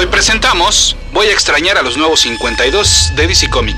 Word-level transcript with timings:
Hoy 0.00 0.06
presentamos 0.06 0.96
Voy 1.12 1.26
a 1.26 1.32
extrañar 1.32 1.76
a 1.76 1.82
los 1.82 1.98
nuevos 1.98 2.20
52 2.20 3.12
de 3.16 3.26
DC 3.26 3.50
Comic. 3.50 3.76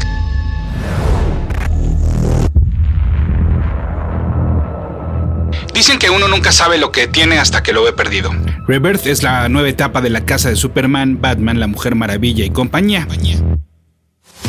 Dicen 5.74 5.98
que 5.98 6.10
uno 6.10 6.28
nunca 6.28 6.52
sabe 6.52 6.78
lo 6.78 6.92
que 6.92 7.08
tiene 7.08 7.38
hasta 7.40 7.64
que 7.64 7.72
lo 7.72 7.82
ve 7.82 7.92
perdido. 7.92 8.30
Rebirth 8.68 9.04
es 9.08 9.24
la 9.24 9.48
nueva 9.48 9.68
etapa 9.68 10.00
de 10.00 10.10
la 10.10 10.24
casa 10.24 10.48
de 10.48 10.54
Superman, 10.54 11.20
Batman, 11.20 11.58
la 11.58 11.66
Mujer 11.66 11.96
Maravilla 11.96 12.44
y 12.44 12.50
compañía. 12.50 13.08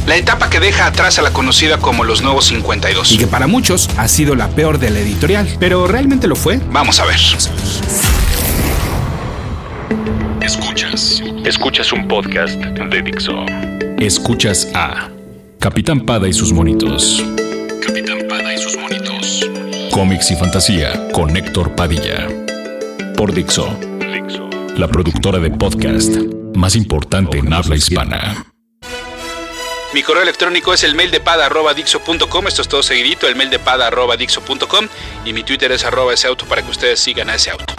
La 0.06 0.16
etapa 0.16 0.52
que 0.52 0.60
deja 0.60 0.86
atrás 0.86 1.18
a 1.18 1.24
la 1.24 1.34
conocida 1.34 1.80
como 1.80 2.04
los 2.04 2.22
nuevos 2.22 2.46
52. 2.46 3.14
Y 3.14 3.18
que 3.18 3.26
para 3.26 3.48
muchos 3.48 3.90
ha 3.98 4.08
sido 4.08 4.36
la 4.36 4.50
peor 4.50 4.78
de 4.78 4.92
la 4.92 5.00
editorial. 5.00 5.50
¿Pero 5.60 5.88
realmente 5.88 6.28
lo 6.28 6.36
fue? 6.36 6.60
Vamos 6.70 7.00
a 7.00 7.06
ver. 7.06 7.20
Escuchas. 10.44 11.24
Escuchas 11.46 11.94
un 11.94 12.06
podcast 12.06 12.56
de 12.60 13.02
Dixo. 13.02 13.46
Escuchas 13.98 14.68
a 14.76 15.10
Capitán 15.58 16.06
Pada 16.06 16.28
y 16.28 16.34
sus 16.34 16.52
monitos. 16.52 17.24
Capitán 17.82 18.28
Pada 18.28 18.54
y 18.54 18.58
sus 18.58 18.76
monitos. 18.76 19.50
Cómics 19.92 20.32
y 20.32 20.36
fantasía 20.36 21.08
con 21.14 21.36
Héctor 21.38 21.74
Padilla. 21.76 22.28
Por 23.16 23.34
Dixo. 23.34 23.74
Dixo. 24.00 24.50
La 24.76 24.90
productora 24.90 25.40
de 25.40 25.50
podcast 25.50 26.14
más 26.56 26.76
importante 26.76 27.38
en 27.38 27.54
habla 27.54 27.78
hispana. 27.78 28.46
Mi 29.94 30.04
correo 30.04 30.24
electrónico 30.24 30.74
es 30.74 30.84
el 30.84 30.94
mail 30.94 31.12
de 31.12 31.22
pada.dixo.com. 31.22 32.48
Esto 32.48 32.62
es 32.64 32.68
todo 32.68 32.84
seguidito, 32.84 33.30
el 33.30 33.38
mail 33.38 33.50
de 33.50 33.60
pada.dixo.com. 33.60 34.88
Y 35.24 35.32
mi 35.32 35.44
Twitter 35.44 35.72
es 35.72 35.86
arroba 35.86 36.14
ese 36.14 36.28
auto 36.28 36.46
para 36.46 36.62
que 36.62 36.70
ustedes 36.70 37.00
sigan 37.00 37.30
a 37.30 37.36
ese 37.36 37.52
auto. 37.52 37.74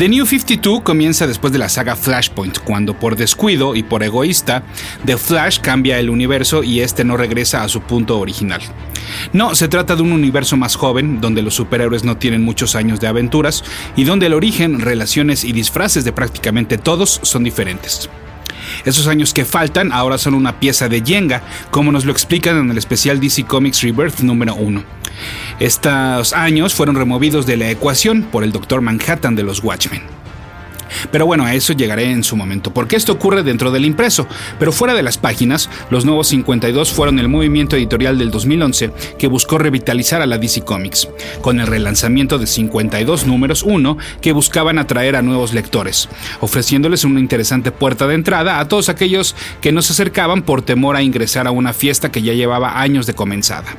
The 0.00 0.08
New 0.08 0.24
52 0.24 0.80
comienza 0.80 1.26
después 1.26 1.52
de 1.52 1.58
la 1.58 1.68
saga 1.68 1.94
Flashpoint, 1.94 2.60
cuando 2.60 2.98
por 2.98 3.16
descuido 3.16 3.76
y 3.76 3.82
por 3.82 4.02
egoísta, 4.02 4.62
The 5.04 5.18
Flash 5.18 5.60
cambia 5.60 5.98
el 5.98 6.08
universo 6.08 6.62
y 6.62 6.80
este 6.80 7.04
no 7.04 7.18
regresa 7.18 7.62
a 7.62 7.68
su 7.68 7.82
punto 7.82 8.18
original. 8.18 8.62
No, 9.34 9.54
se 9.54 9.68
trata 9.68 9.96
de 9.96 10.02
un 10.02 10.12
universo 10.12 10.56
más 10.56 10.74
joven, 10.74 11.20
donde 11.20 11.42
los 11.42 11.52
superhéroes 11.52 12.02
no 12.02 12.16
tienen 12.16 12.42
muchos 12.42 12.76
años 12.76 12.98
de 12.98 13.08
aventuras 13.08 13.62
y 13.94 14.04
donde 14.04 14.24
el 14.24 14.32
origen, 14.32 14.80
relaciones 14.80 15.44
y 15.44 15.52
disfraces 15.52 16.02
de 16.02 16.12
prácticamente 16.12 16.78
todos 16.78 17.20
son 17.22 17.44
diferentes. 17.44 18.08
Esos 18.84 19.06
años 19.06 19.34
que 19.34 19.44
faltan 19.44 19.92
ahora 19.92 20.18
son 20.18 20.34
una 20.34 20.58
pieza 20.60 20.88
de 20.88 21.02
Jenga, 21.04 21.42
como 21.70 21.92
nos 21.92 22.04
lo 22.04 22.12
explican 22.12 22.56
en 22.56 22.70
el 22.70 22.78
especial 22.78 23.20
DC 23.20 23.44
Comics 23.44 23.82
Rebirth 23.82 24.20
número 24.20 24.54
1. 24.54 24.82
Estos 25.58 26.32
años 26.32 26.74
fueron 26.74 26.96
removidos 26.96 27.46
de 27.46 27.56
la 27.56 27.70
ecuación 27.70 28.22
por 28.22 28.44
el 28.44 28.52
Doctor 28.52 28.80
Manhattan 28.80 29.36
de 29.36 29.42
los 29.42 29.62
Watchmen. 29.62 30.19
Pero 31.10 31.26
bueno, 31.26 31.44
a 31.44 31.54
eso 31.54 31.72
llegaré 31.72 32.10
en 32.10 32.24
su 32.24 32.36
momento, 32.36 32.72
porque 32.72 32.96
esto 32.96 33.12
ocurre 33.12 33.42
dentro 33.42 33.70
del 33.70 33.84
impreso, 33.84 34.26
pero 34.58 34.72
fuera 34.72 34.94
de 34.94 35.02
las 35.02 35.18
páginas, 35.18 35.70
los 35.90 36.04
nuevos 36.04 36.28
52 36.28 36.92
fueron 36.92 37.18
el 37.18 37.28
movimiento 37.28 37.76
editorial 37.76 38.18
del 38.18 38.30
2011 38.30 38.92
que 39.18 39.26
buscó 39.26 39.58
revitalizar 39.58 40.22
a 40.22 40.26
la 40.26 40.38
DC 40.38 40.62
Comics, 40.62 41.08
con 41.40 41.60
el 41.60 41.66
relanzamiento 41.66 42.38
de 42.38 42.46
52 42.46 43.26
números 43.26 43.62
1 43.62 43.98
que 44.20 44.32
buscaban 44.32 44.78
atraer 44.78 45.16
a 45.16 45.22
nuevos 45.22 45.52
lectores, 45.52 46.08
ofreciéndoles 46.40 47.04
una 47.04 47.20
interesante 47.20 47.72
puerta 47.72 48.06
de 48.06 48.14
entrada 48.14 48.60
a 48.60 48.68
todos 48.68 48.88
aquellos 48.88 49.34
que 49.60 49.72
no 49.72 49.82
se 49.82 49.92
acercaban 49.92 50.42
por 50.42 50.62
temor 50.62 50.96
a 50.96 51.02
ingresar 51.02 51.46
a 51.46 51.50
una 51.50 51.72
fiesta 51.72 52.10
que 52.10 52.22
ya 52.22 52.32
llevaba 52.32 52.80
años 52.80 53.06
de 53.06 53.14
comenzada. 53.14 53.76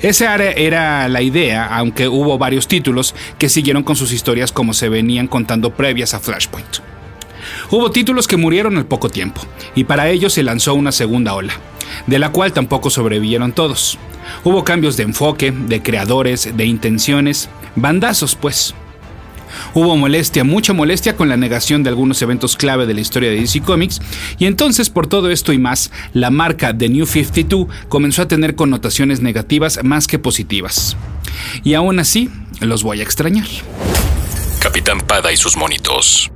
Esa 0.00 0.34
era 0.34 1.08
la 1.08 1.22
idea, 1.22 1.66
aunque 1.66 2.08
hubo 2.08 2.38
varios 2.38 2.68
títulos 2.68 3.14
que 3.38 3.48
siguieron 3.48 3.82
con 3.82 3.96
sus 3.96 4.12
historias 4.12 4.52
como 4.52 4.74
se 4.74 4.88
venían 4.88 5.28
contando 5.28 5.70
previas 5.74 6.14
a 6.14 6.20
Flashpoint. 6.20 6.78
Hubo 7.70 7.90
títulos 7.90 8.28
que 8.28 8.36
murieron 8.36 8.76
al 8.76 8.86
poco 8.86 9.08
tiempo, 9.08 9.42
y 9.74 9.84
para 9.84 10.08
ellos 10.10 10.34
se 10.34 10.42
lanzó 10.42 10.74
una 10.74 10.92
segunda 10.92 11.34
ola, 11.34 11.54
de 12.06 12.18
la 12.18 12.30
cual 12.30 12.52
tampoco 12.52 12.90
sobrevivieron 12.90 13.52
todos. 13.52 13.98
Hubo 14.44 14.64
cambios 14.64 14.96
de 14.96 15.04
enfoque, 15.04 15.52
de 15.52 15.82
creadores, 15.82 16.56
de 16.56 16.64
intenciones, 16.64 17.48
bandazos 17.74 18.36
pues. 18.36 18.74
Hubo 19.74 19.96
molestia, 19.96 20.44
mucha 20.44 20.72
molestia 20.72 21.16
con 21.16 21.28
la 21.28 21.36
negación 21.36 21.82
de 21.82 21.90
algunos 21.90 22.20
eventos 22.22 22.56
clave 22.56 22.86
de 22.86 22.94
la 22.94 23.00
historia 23.00 23.30
de 23.30 23.40
DC 23.40 23.62
Comics, 23.62 24.00
y 24.38 24.46
entonces 24.46 24.90
por 24.90 25.06
todo 25.06 25.30
esto 25.30 25.52
y 25.52 25.58
más, 25.58 25.90
la 26.12 26.30
marca 26.30 26.76
The 26.76 26.88
New 26.88 27.06
52 27.06 27.66
comenzó 27.88 28.22
a 28.22 28.28
tener 28.28 28.54
connotaciones 28.54 29.20
negativas 29.20 29.80
más 29.82 30.06
que 30.06 30.18
positivas. 30.18 30.96
Y 31.64 31.74
aún 31.74 31.98
así, 31.98 32.30
los 32.60 32.82
voy 32.82 33.00
a 33.00 33.02
extrañar. 33.02 33.46
Capitán 34.60 35.00
Pada 35.00 35.32
y 35.32 35.36
sus 35.36 35.56
monitos. 35.56 36.30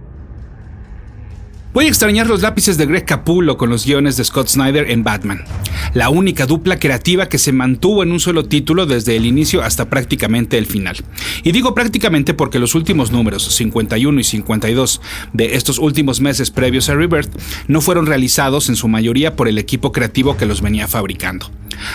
Voy 1.77 1.85
a 1.85 1.89
extrañar 1.89 2.27
los 2.27 2.41
lápices 2.41 2.79
de 2.79 2.87
Greg 2.87 3.05
Capullo 3.05 3.59
con 3.59 3.69
los 3.69 3.85
guiones 3.85 4.17
de 4.17 4.25
Scott 4.25 4.49
Snyder 4.49 4.91
en 4.91 5.05
Batman, 5.05 5.45
la 5.93 6.09
única 6.09 6.47
dupla 6.47 6.79
creativa 6.79 7.29
que 7.29 7.37
se 7.37 7.53
mantuvo 7.53 8.03
en 8.03 8.13
un 8.13 8.19
solo 8.19 8.47
título 8.47 8.87
desde 8.87 9.15
el 9.15 9.27
inicio 9.27 9.63
hasta 9.63 9.91
prácticamente 9.91 10.57
el 10.57 10.65
final. 10.65 10.97
Y 11.43 11.53
digo 11.53 11.75
prácticamente 11.75 12.33
porque 12.33 12.59
los 12.59 12.75
últimos 12.75 13.13
números, 13.13 13.55
51 13.55 14.19
y 14.19 14.25
52, 14.25 15.03
de 15.35 15.55
estos 15.55 15.79
últimos 15.79 16.23
meses 16.23 16.51
previos 16.51 16.89
a 16.89 16.95
Rebirth, 16.95 17.39
no 17.69 17.83
fueron 17.83 18.07
realizados 18.07 18.71
en 18.71 18.77
su 18.77 18.89
mayoría 18.89 19.37
por 19.37 19.47
el 19.47 19.59
equipo 19.59 19.93
creativo 19.93 20.39
que 20.39 20.47
los 20.47 20.63
venía 20.63 20.89
fabricando. 20.89 21.51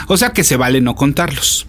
O 0.05 0.15
sea 0.15 0.29
que 0.29 0.43
se 0.43 0.57
vale 0.57 0.79
no 0.81 0.93
contarlos. 0.93 1.65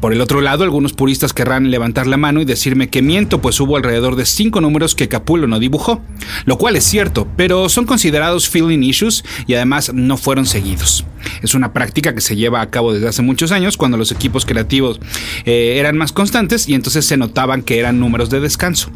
Por 0.00 0.12
el 0.12 0.20
otro 0.20 0.40
lado, 0.40 0.62
algunos 0.62 0.92
puristas 0.92 1.32
querrán 1.32 1.72
levantar 1.72 2.06
la 2.06 2.16
mano 2.16 2.40
y 2.40 2.44
decirme 2.44 2.88
que 2.88 3.02
miento, 3.02 3.40
pues 3.40 3.58
hubo 3.58 3.76
alrededor 3.76 4.14
de 4.14 4.26
cinco 4.26 4.60
números 4.60 4.94
que 4.94 5.08
Capullo 5.08 5.48
no 5.48 5.58
dibujó, 5.58 6.00
lo 6.44 6.56
cual 6.56 6.76
es 6.76 6.84
cierto, 6.84 7.26
pero 7.36 7.68
son 7.68 7.84
considerados 7.84 8.48
feeling 8.48 8.82
issues 8.82 9.24
y 9.48 9.54
además 9.54 9.92
no 9.92 10.16
fueron 10.16 10.46
seguidos. 10.46 11.04
Es 11.42 11.54
una 11.54 11.72
práctica 11.72 12.14
que 12.14 12.20
se 12.20 12.36
lleva 12.36 12.60
a 12.60 12.70
cabo 12.70 12.92
desde 12.92 13.08
hace 13.08 13.22
muchos 13.22 13.50
años 13.50 13.76
cuando 13.76 13.96
los 13.96 14.12
equipos 14.12 14.46
creativos 14.46 15.00
eh, 15.44 15.78
eran 15.78 15.96
más 15.96 16.12
constantes 16.12 16.68
y 16.68 16.74
entonces 16.74 17.04
se 17.04 17.16
notaban 17.16 17.62
que 17.62 17.80
eran 17.80 17.98
números 17.98 18.30
de 18.30 18.38
descanso. 18.38 18.90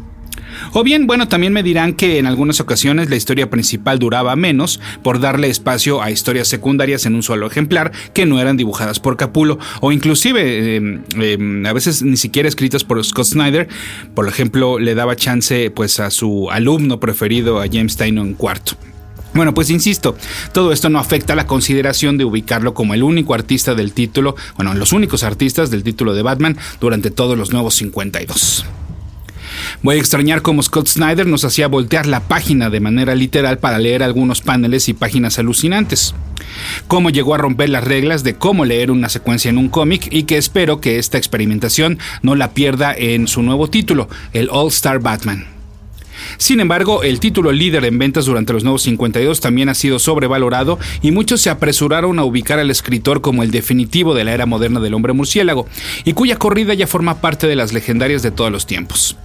O 0.73 0.83
bien, 0.83 1.07
bueno, 1.07 1.27
también 1.27 1.53
me 1.53 1.63
dirán 1.63 1.93
que 1.93 2.19
en 2.19 2.25
algunas 2.25 2.59
ocasiones 2.59 3.09
la 3.09 3.15
historia 3.15 3.49
principal 3.49 3.99
duraba 3.99 4.35
menos 4.35 4.79
por 5.01 5.19
darle 5.19 5.49
espacio 5.49 6.01
a 6.01 6.11
historias 6.11 6.47
secundarias 6.47 7.05
en 7.05 7.15
un 7.15 7.23
solo 7.23 7.47
ejemplar 7.47 7.91
que 8.13 8.25
no 8.25 8.39
eran 8.39 8.57
dibujadas 8.57 8.99
por 8.99 9.17
Capulo 9.17 9.59
o 9.81 9.91
inclusive 9.91 10.75
em, 10.75 11.01
em, 11.15 11.65
a 11.65 11.73
veces 11.73 12.01
ni 12.03 12.17
siquiera 12.17 12.49
escritas 12.49 12.83
por 12.83 13.03
Scott 13.03 13.25
Snyder. 13.25 13.67
Por 14.15 14.27
ejemplo, 14.27 14.79
le 14.79 14.95
daba 14.95 15.15
chance 15.15 15.71
pues 15.71 15.99
a 15.99 16.09
su 16.09 16.49
alumno 16.51 16.99
preferido, 16.99 17.61
a 17.61 17.65
James 17.71 17.97
Tynion 17.97 18.33
cuarto. 18.33 18.77
Bueno, 19.33 19.55
pues 19.55 19.71
insisto, 19.71 20.15
todo 20.53 20.71
esto 20.71 20.89
no 20.89 20.99
afecta 20.99 21.33
a 21.33 21.35
la 21.35 21.47
consideración 21.47 22.17
de 22.17 22.25
ubicarlo 22.25 22.75
como 22.75 22.93
el 22.93 23.01
único 23.01 23.33
artista 23.33 23.73
del 23.73 23.91
título, 23.93 24.35
bueno, 24.55 24.75
los 24.75 24.93
únicos 24.93 25.23
artistas 25.23 25.71
del 25.71 25.83
título 25.83 26.13
de 26.13 26.21
Batman 26.21 26.57
durante 26.79 27.09
todos 27.09 27.35
los 27.35 27.51
nuevos 27.51 27.73
52. 27.75 28.63
Voy 29.81 29.97
a 29.97 29.99
extrañar 29.99 30.41
cómo 30.41 30.63
Scott 30.63 30.87
Snyder 30.87 31.27
nos 31.27 31.45
hacía 31.45 31.67
voltear 31.67 32.05
la 32.05 32.21
página 32.21 32.69
de 32.69 32.79
manera 32.79 33.15
literal 33.15 33.57
para 33.57 33.79
leer 33.79 34.03
algunos 34.03 34.41
paneles 34.41 34.89
y 34.89 34.93
páginas 34.93 35.39
alucinantes. 35.39 36.13
Cómo 36.87 37.09
llegó 37.09 37.35
a 37.35 37.37
romper 37.37 37.69
las 37.69 37.83
reglas 37.83 38.23
de 38.23 38.35
cómo 38.35 38.65
leer 38.65 38.91
una 38.91 39.09
secuencia 39.09 39.49
en 39.49 39.57
un 39.57 39.69
cómic 39.69 40.07
y 40.11 40.23
que 40.23 40.37
espero 40.37 40.79
que 40.79 40.99
esta 40.99 41.17
experimentación 41.17 41.99
no 42.21 42.35
la 42.35 42.51
pierda 42.51 42.93
en 42.93 43.27
su 43.27 43.41
nuevo 43.41 43.69
título, 43.69 44.09
el 44.33 44.49
All 44.51 44.67
Star 44.67 44.99
Batman. 44.99 45.52
Sin 46.37 46.59
embargo, 46.59 47.03
el 47.03 47.19
título 47.19 47.51
líder 47.51 47.85
en 47.85 47.97
ventas 47.97 48.25
durante 48.25 48.53
los 48.53 48.63
nuevos 48.63 48.83
52 48.83 49.39
también 49.39 49.69
ha 49.69 49.75
sido 49.75 49.99
sobrevalorado 49.99 50.79
y 51.01 51.11
muchos 51.11 51.41
se 51.41 51.49
apresuraron 51.49 52.19
a 52.19 52.23
ubicar 52.23 52.59
al 52.59 52.71
escritor 52.71 53.21
como 53.21 53.43
el 53.43 53.51
definitivo 53.51 54.13
de 54.13 54.23
la 54.23 54.33
era 54.33 54.45
moderna 54.45 54.79
del 54.79 54.93
hombre 54.93 55.13
murciélago, 55.13 55.67
y 56.03 56.13
cuya 56.13 56.37
corrida 56.37 56.73
ya 56.73 56.87
forma 56.87 57.21
parte 57.21 57.47
de 57.47 57.55
las 57.55 57.73
legendarias 57.73 58.23
de 58.23 58.31
todos 58.31 58.51
los 58.51 58.65
tiempos. 58.65 59.17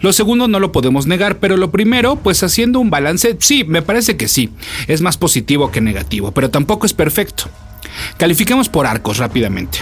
Lo 0.00 0.12
segundo 0.12 0.48
no 0.48 0.60
lo 0.60 0.72
podemos 0.72 1.06
negar, 1.06 1.38
pero 1.38 1.56
lo 1.56 1.70
primero, 1.70 2.16
pues 2.16 2.42
haciendo 2.42 2.80
un 2.80 2.90
balance, 2.90 3.36
sí, 3.40 3.64
me 3.64 3.82
parece 3.82 4.16
que 4.16 4.28
sí. 4.28 4.50
Es 4.88 5.00
más 5.00 5.16
positivo 5.16 5.70
que 5.70 5.80
negativo, 5.80 6.32
pero 6.32 6.50
tampoco 6.50 6.86
es 6.86 6.92
perfecto. 6.92 7.44
Calificamos 8.16 8.68
por 8.68 8.86
arcos 8.86 9.18
rápidamente. 9.18 9.78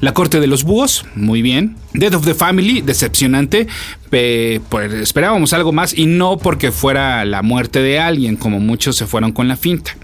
La 0.00 0.14
corte 0.14 0.40
de 0.40 0.46
los 0.46 0.64
búhos, 0.64 1.04
muy 1.14 1.42
bien. 1.42 1.76
Death 1.92 2.14
of 2.14 2.24
the 2.24 2.34
Family, 2.34 2.80
decepcionante. 2.80 3.66
pues 4.10 4.92
esperábamos 4.92 5.52
algo 5.52 5.72
más 5.72 5.96
y 5.96 6.06
no 6.06 6.38
porque 6.38 6.72
fuera 6.72 7.24
la 7.24 7.42
muerte 7.42 7.80
de 7.80 7.98
alguien, 7.98 8.36
como 8.36 8.60
muchos 8.60 8.96
se 8.96 9.06
fueron 9.06 9.32
con 9.32 9.48
la 9.48 9.56
finta. 9.56 9.96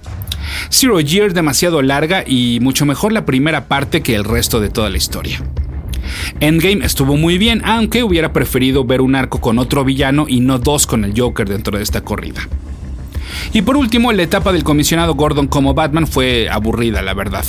Zero 0.70 1.00
Year 1.00 1.32
demasiado 1.34 1.82
larga 1.82 2.24
y 2.26 2.58
mucho 2.60 2.86
mejor 2.86 3.12
la 3.12 3.26
primera 3.26 3.66
parte 3.66 4.02
que 4.02 4.14
el 4.14 4.24
resto 4.24 4.60
de 4.60 4.70
toda 4.70 4.90
la 4.90 4.96
historia. 4.96 5.42
Endgame 6.40 6.84
estuvo 6.84 7.16
muy 7.16 7.38
bien, 7.38 7.62
aunque 7.64 8.02
hubiera 8.02 8.32
preferido 8.32 8.84
ver 8.84 9.00
un 9.00 9.14
arco 9.14 9.40
con 9.40 9.58
otro 9.58 9.84
villano 9.84 10.26
y 10.28 10.40
no 10.40 10.58
dos 10.58 10.86
con 10.86 11.04
el 11.04 11.18
Joker 11.18 11.48
dentro 11.48 11.76
de 11.76 11.84
esta 11.84 12.02
corrida. 12.02 12.48
Y 13.52 13.62
por 13.62 13.76
último, 13.76 14.12
la 14.12 14.22
etapa 14.22 14.52
del 14.52 14.64
comisionado 14.64 15.14
Gordon 15.14 15.48
como 15.48 15.74
Batman 15.74 16.06
fue 16.06 16.48
aburrida, 16.50 17.02
la 17.02 17.14
verdad. 17.14 17.44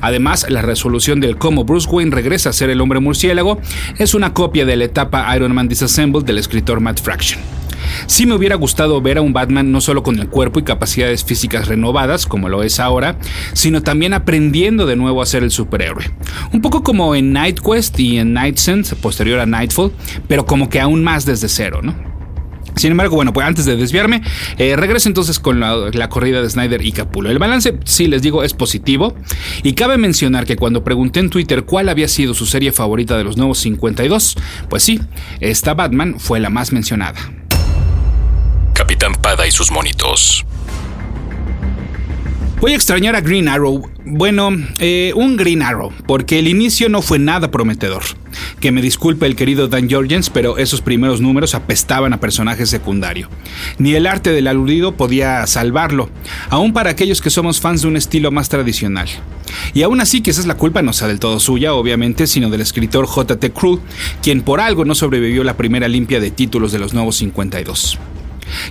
Además, 0.00 0.46
la 0.48 0.62
resolución 0.62 1.20
del 1.20 1.36
cómo 1.36 1.64
Bruce 1.64 1.88
Wayne 1.88 2.14
regresa 2.14 2.50
a 2.50 2.52
ser 2.52 2.70
el 2.70 2.80
hombre 2.80 3.00
murciélago 3.00 3.60
es 3.98 4.14
una 4.14 4.34
copia 4.34 4.64
de 4.64 4.76
la 4.76 4.84
etapa 4.84 5.34
Iron 5.36 5.54
Man 5.54 5.68
Disassembled 5.68 6.24
del 6.24 6.38
escritor 6.38 6.80
Matt 6.80 7.00
Fraction. 7.00 7.40
Sí 8.06 8.26
me 8.26 8.34
hubiera 8.34 8.56
gustado 8.56 9.00
ver 9.00 9.18
a 9.18 9.22
un 9.22 9.32
Batman 9.32 9.72
no 9.72 9.80
solo 9.80 10.02
con 10.02 10.18
el 10.18 10.28
cuerpo 10.28 10.58
y 10.60 10.62
capacidades 10.62 11.24
físicas 11.24 11.68
renovadas, 11.68 12.26
como 12.26 12.48
lo 12.48 12.62
es 12.62 12.80
ahora, 12.80 13.18
sino 13.52 13.82
también 13.82 14.14
aprendiendo 14.14 14.86
de 14.86 14.96
nuevo 14.96 15.22
a 15.22 15.26
ser 15.26 15.42
el 15.42 15.50
superhéroe. 15.50 16.10
Un 16.52 16.60
poco 16.60 16.82
como 16.82 17.14
en 17.14 17.32
Night 17.32 17.60
Quest 17.60 17.98
y 18.00 18.18
en 18.18 18.32
Night 18.32 18.56
Sense, 18.56 18.96
posterior 18.96 19.40
a 19.40 19.46
Nightfall, 19.46 19.92
pero 20.28 20.46
como 20.46 20.68
que 20.68 20.80
aún 20.80 21.02
más 21.02 21.24
desde 21.24 21.48
cero, 21.48 21.80
¿no? 21.82 22.13
Sin 22.76 22.90
embargo, 22.90 23.16
bueno, 23.16 23.32
pues 23.32 23.46
antes 23.46 23.64
de 23.64 23.76
desviarme, 23.76 24.22
eh, 24.58 24.76
regreso 24.76 25.08
entonces 25.08 25.38
con 25.38 25.60
la, 25.60 26.08
corrida 26.08 26.42
de 26.42 26.50
Snyder 26.50 26.84
y 26.84 26.92
Capulo. 26.92 27.30
El 27.30 27.38
balance, 27.38 27.78
sí 27.84 28.06
les 28.06 28.22
digo, 28.22 28.42
es 28.42 28.52
positivo. 28.52 29.14
Y 29.62 29.74
cabe 29.74 29.96
mencionar 29.96 30.44
que 30.44 30.56
cuando 30.56 30.84
pregunté 30.84 31.20
en 31.20 31.30
Twitter 31.30 31.64
cuál 31.64 31.88
había 31.88 32.08
sido 32.08 32.34
su 32.34 32.46
serie 32.46 32.72
favorita 32.72 33.16
de 33.16 33.24
los 33.24 33.36
nuevos 33.36 33.58
52, 33.58 34.36
pues 34.68 34.82
sí, 34.82 35.00
esta 35.40 35.74
Batman 35.74 36.16
fue 36.18 36.40
la 36.40 36.50
más 36.50 36.72
mencionada. 36.72 37.18
Capitán 38.74 39.12
Pada 39.14 39.46
y 39.46 39.50
sus 39.50 39.70
monitos. 39.70 40.44
Voy 42.60 42.72
a 42.72 42.76
extrañar 42.76 43.14
a 43.14 43.20
Green 43.20 43.48
Arrow. 43.48 43.90
Bueno, 44.04 44.50
eh, 44.78 45.12
un 45.14 45.36
Green 45.36 45.62
Arrow, 45.62 45.92
porque 46.06 46.38
el 46.38 46.48
inicio 46.48 46.88
no 46.88 47.02
fue 47.02 47.18
nada 47.18 47.50
prometedor. 47.50 48.02
Que 48.60 48.72
me 48.72 48.82
disculpe 48.82 49.26
el 49.26 49.36
querido 49.36 49.68
Dan 49.68 49.90
Jorgens, 49.90 50.30
pero 50.30 50.58
esos 50.58 50.80
primeros 50.80 51.20
números 51.20 51.54
apestaban 51.54 52.12
a 52.12 52.20
personaje 52.20 52.66
secundario. 52.66 53.28
Ni 53.78 53.94
el 53.94 54.06
arte 54.06 54.30
del 54.30 54.46
aludido 54.46 54.96
podía 54.96 55.46
salvarlo, 55.46 56.10
aún 56.50 56.72
para 56.72 56.90
aquellos 56.90 57.20
que 57.20 57.30
somos 57.30 57.60
fans 57.60 57.82
de 57.82 57.88
un 57.88 57.96
estilo 57.96 58.30
más 58.30 58.48
tradicional. 58.48 59.08
Y 59.72 59.82
aún 59.82 60.00
así, 60.00 60.22
es 60.24 60.46
la 60.46 60.56
culpa 60.56 60.82
no 60.82 60.92
sea 60.92 61.08
del 61.08 61.20
todo 61.20 61.38
suya, 61.38 61.74
obviamente, 61.74 62.26
sino 62.26 62.50
del 62.50 62.60
escritor 62.60 63.06
J.T. 63.06 63.52
Crew, 63.52 63.80
quien 64.22 64.42
por 64.42 64.60
algo 64.60 64.84
no 64.84 64.94
sobrevivió 64.94 65.44
la 65.44 65.56
primera 65.56 65.88
limpia 65.88 66.20
de 66.20 66.30
títulos 66.30 66.72
de 66.72 66.78
los 66.78 66.94
nuevos 66.94 67.16
52. 67.16 67.98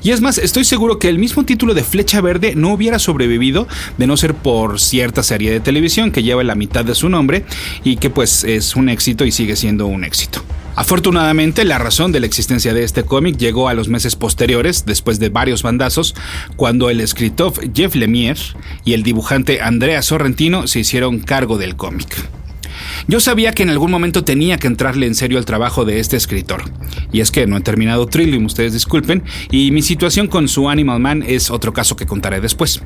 Y 0.02 0.12
es 0.12 0.22
más, 0.22 0.38
estoy 0.38 0.64
seguro 0.64 1.00
que 1.00 1.10
el 1.10 1.20
mismo 1.20 1.44
título 1.44 1.74
de 1.74 1.84
Flecha 1.84 2.22
Verde 2.22 2.54
no 2.56 2.74
hubiera 2.74 3.00
sobrevivido 3.00 3.68
de 3.98 4.08
no 4.08 4.18
ser 4.18 4.34
por 4.34 4.80
cierta 4.80 5.24
serie 5.24 5.52
de 5.52 5.60
televisión 5.60 6.12
que 6.12 6.24
lleva 6.24 6.44
la 6.44 6.56
mitad 6.56 6.86
de 6.86 6.96
su 6.96 7.10
nombre 7.10 7.46
y 7.84 7.98
que 7.98 8.10
pues 8.10 8.44
es 8.44 8.76
un 8.76 8.90
éxito 8.90 9.26
y 9.26 9.32
sigue 9.32 9.56
siendo 9.56 9.88
un 9.88 10.04
éxito. 10.04 10.44
Afortunadamente, 10.76 11.66
la 11.66 11.78
razón 11.78 12.12
de 12.12 12.20
la 12.20 12.26
existencia 12.26 12.74
de 12.74 12.84
este 12.84 13.04
cómic 13.04 13.38
llegó 13.38 13.70
a 13.70 13.76
los 13.76 13.90
meses 13.90 14.16
posteriores, 14.16 14.86
después 14.86 15.20
de 15.20 15.30
varios 15.30 15.62
bandazos, 15.62 16.16
cuando 16.56 16.90
el 16.90 17.00
escritor 17.00 17.54
Jeff 17.76 17.94
Lemire 17.96 18.40
y 18.84 18.94
el 18.94 19.04
dibujante 19.04 19.62
Andrea 19.62 20.02
Sorrentino 20.02 20.66
se 20.66 20.80
hicieron 20.80 21.20
cargo 21.20 21.60
del 21.60 21.76
cómic. 21.76 22.43
Yo 23.08 23.20
sabía 23.20 23.54
que 23.54 23.64
en 23.64 23.70
algún 23.70 23.92
momento 23.92 24.24
tenía 24.24 24.58
que 24.58 24.68
entrarle 24.68 25.08
en 25.08 25.16
serio 25.16 25.38
al 25.38 25.46
trabajo 25.46 25.86
de 25.86 26.00
este 26.00 26.18
escritor. 26.18 26.64
Y 27.12 27.22
es 27.22 27.32
que 27.32 27.48
no 27.48 27.58
he 27.58 27.62
terminado 27.62 28.08
Trillium, 28.08 28.46
ustedes 28.46 28.74
disculpen, 28.74 29.24
y 29.52 29.72
mi 29.72 29.82
situación 29.82 30.28
con 30.28 30.48
su 30.48 30.70
Animal 30.70 31.00
Man 31.00 31.24
es 31.28 31.52
otro 31.52 31.74
caso 31.74 31.96
que 31.96 32.06
contaré 32.06 32.42
después. 32.42 32.82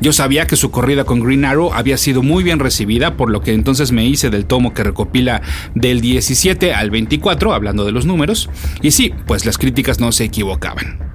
Yo 0.00 0.12
sabía 0.12 0.46
que 0.46 0.56
su 0.56 0.70
corrida 0.70 1.04
con 1.04 1.20
Green 1.20 1.44
Arrow 1.44 1.72
había 1.72 1.96
sido 1.96 2.22
muy 2.22 2.44
bien 2.44 2.58
recibida, 2.58 3.16
por 3.16 3.30
lo 3.30 3.40
que 3.40 3.52
entonces 3.52 3.92
me 3.92 4.06
hice 4.06 4.30
del 4.30 4.46
tomo 4.46 4.74
que 4.74 4.84
recopila 4.84 5.42
del 5.74 6.00
17 6.00 6.74
al 6.74 6.90
24, 6.90 7.54
hablando 7.54 7.84
de 7.84 7.92
los 7.92 8.06
números, 8.06 8.50
y 8.82 8.90
sí, 8.90 9.12
pues 9.26 9.46
las 9.46 9.58
críticas 9.58 10.00
no 10.00 10.12
se 10.12 10.24
equivocaban. 10.24 11.13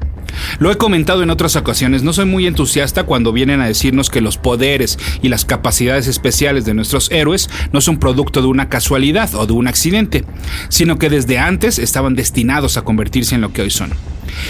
Lo 0.60 0.72
he 0.72 0.78
comentado 0.78 1.24
en 1.24 1.30
otras 1.30 1.56
ocasiones, 1.56 2.04
no 2.04 2.14
soy 2.14 2.26
muy 2.26 2.48
entusiasta 2.48 3.04
cuando 3.04 3.32
vienen 3.32 3.62
a 3.62 3.68
decirnos 3.68 4.10
que 4.10 4.22
los 4.22 4.38
poderes 4.38 4.98
y 5.22 5.30
las 5.30 5.46
capacidades 5.46 6.08
especiales 6.08 6.66
de 6.66 6.74
nuestros 6.74 7.12
héroes 7.12 7.50
no 7.72 7.82
son 7.82 8.00
producto 8.00 8.42
de 8.42 8.48
una 8.48 8.70
casualidad 8.70 9.34
o 9.36 9.46
de 9.46 9.54
un 9.54 9.68
accidente, 9.68 10.26
sino 10.70 10.98
que 10.98 11.10
desde 11.10 11.38
antes 11.38 11.80
estaban 11.80 12.16
destinados 12.16 12.78
a 12.78 12.84
convertirse 12.84 13.36
en 13.36 13.42
lo 13.42 13.54
que 13.54 13.62
hoy 13.62 13.70
son. 13.70 13.92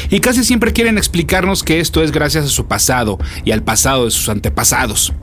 Y 0.10 0.20
casi 0.20 0.44
siempre 0.44 0.74
quieren 0.74 0.98
explicarnos 0.98 1.64
que 1.64 1.80
esto 1.80 2.04
es 2.04 2.12
gracias 2.12 2.46
a 2.46 2.50
su 2.50 2.68
pasado 2.68 3.18
y 3.46 3.52
al 3.52 3.64
pasado 3.64 4.06
de 4.06 4.12
sus 4.12 4.30
antepasados. 4.30 5.14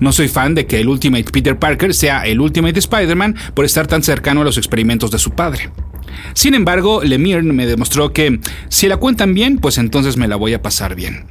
No 0.00 0.12
soy 0.12 0.28
fan 0.28 0.54
de 0.54 0.66
que 0.66 0.80
el 0.80 0.88
Ultimate 0.88 1.30
Peter 1.30 1.58
Parker 1.58 1.94
sea 1.94 2.26
el 2.26 2.40
Ultimate 2.40 2.78
Spider-Man 2.78 3.36
por 3.54 3.64
estar 3.64 3.86
tan 3.86 4.02
cercano 4.02 4.40
a 4.40 4.44
los 4.44 4.58
experimentos 4.58 5.10
de 5.10 5.18
su 5.18 5.30
padre. 5.32 5.70
Sin 6.34 6.54
embargo, 6.54 7.02
Lemire 7.02 7.42
me 7.42 7.66
demostró 7.66 8.12
que 8.12 8.40
si 8.68 8.88
la 8.88 8.96
cuentan 8.96 9.34
bien, 9.34 9.58
pues 9.58 9.78
entonces 9.78 10.16
me 10.16 10.28
la 10.28 10.36
voy 10.36 10.54
a 10.54 10.62
pasar 10.62 10.94
bien. 10.94 11.24